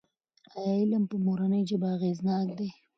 ایا 0.57 0.73
علم 0.81 1.03
په 1.11 1.15
مورنۍ 1.25 1.61
ژبه 1.69 1.87
اغېزناک 1.95 2.47
دی؟ 2.57 2.69